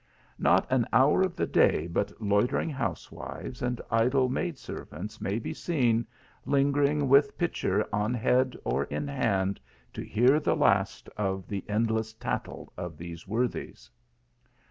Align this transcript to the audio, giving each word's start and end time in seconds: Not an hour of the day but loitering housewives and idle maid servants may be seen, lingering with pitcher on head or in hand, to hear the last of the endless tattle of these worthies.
Not 0.39 0.65
an 0.71 0.87
hour 0.91 1.21
of 1.21 1.35
the 1.35 1.45
day 1.45 1.85
but 1.85 2.19
loitering 2.19 2.71
housewives 2.71 3.61
and 3.61 3.79
idle 3.91 4.29
maid 4.29 4.57
servants 4.57 5.21
may 5.21 5.37
be 5.37 5.53
seen, 5.53 6.07
lingering 6.43 7.07
with 7.07 7.37
pitcher 7.37 7.87
on 7.93 8.15
head 8.15 8.57
or 8.63 8.85
in 8.85 9.07
hand, 9.07 9.59
to 9.93 10.01
hear 10.01 10.39
the 10.39 10.55
last 10.55 11.07
of 11.17 11.47
the 11.47 11.63
endless 11.69 12.13
tattle 12.13 12.73
of 12.75 12.97
these 12.97 13.27
worthies. 13.27 13.91